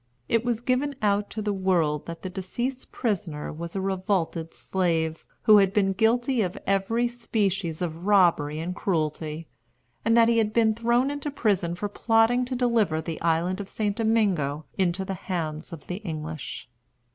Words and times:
It 0.27 0.43
was 0.43 0.61
given 0.61 0.95
out 1.03 1.29
to 1.29 1.43
the 1.43 1.53
world 1.53 2.07
that 2.07 2.23
the 2.23 2.29
deceased 2.31 2.91
prisoner 2.91 3.53
was 3.53 3.75
a 3.75 3.81
revolted 3.81 4.51
slave, 4.51 5.23
who 5.43 5.57
had 5.57 5.73
been 5.73 5.93
guilty 5.93 6.41
of 6.41 6.57
every 6.65 7.07
species 7.07 7.83
of 7.83 8.07
robbery 8.07 8.59
and 8.59 8.75
cruelty; 8.75 9.47
and 10.03 10.17
that 10.17 10.27
he 10.27 10.39
had 10.39 10.53
been 10.53 10.73
thrown 10.73 11.11
into 11.11 11.29
prison 11.29 11.75
for 11.75 11.87
plotting 11.87 12.45
to 12.45 12.55
deliver 12.55 12.99
the 12.99 13.21
island 13.21 13.61
of 13.61 13.69
St. 13.69 13.95
Domingo 13.95 14.65
into 14.75 15.05
the 15.05 15.13
hands 15.13 15.71
of 15.71 15.85
the 15.85 15.97
English. 15.97 16.67